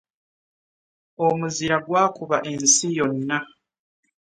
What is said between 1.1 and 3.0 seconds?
Omuzira gwakuba ensi